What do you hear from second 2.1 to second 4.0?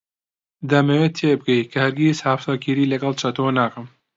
هاوسەرگیری لەگەڵ چەتۆ ناکەم.